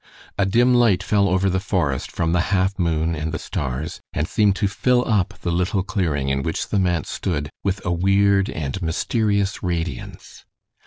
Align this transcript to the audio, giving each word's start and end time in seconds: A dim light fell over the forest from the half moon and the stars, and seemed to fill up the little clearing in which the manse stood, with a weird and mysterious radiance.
A 0.35 0.47
dim 0.47 0.73
light 0.73 1.03
fell 1.03 1.29
over 1.29 1.47
the 1.47 1.59
forest 1.59 2.11
from 2.11 2.31
the 2.31 2.39
half 2.49 2.79
moon 2.79 3.13
and 3.13 3.31
the 3.31 3.37
stars, 3.37 4.01
and 4.13 4.27
seemed 4.27 4.55
to 4.55 4.67
fill 4.67 5.07
up 5.07 5.35
the 5.41 5.51
little 5.51 5.83
clearing 5.83 6.29
in 6.29 6.41
which 6.41 6.69
the 6.69 6.79
manse 6.79 7.07
stood, 7.07 7.51
with 7.63 7.85
a 7.85 7.91
weird 7.91 8.49
and 8.49 8.81
mysterious 8.81 9.61
radiance. 9.61 10.43